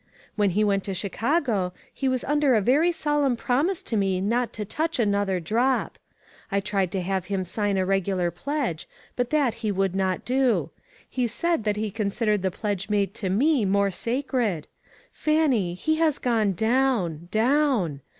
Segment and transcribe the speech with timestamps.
[0.35, 1.93] When he went to Chicago, 4/O ONE COMMONPLACE DAY.
[1.93, 5.99] he was under a very solemn promise to me not to touch another drop.
[6.51, 10.71] I tried to have him sign a regular pledge; but that he would not do.
[11.07, 14.65] He said that he considered the pledge made to me more sacred.
[15.11, 17.27] Fan nie, he has gone down!
[17.29, 18.01] down!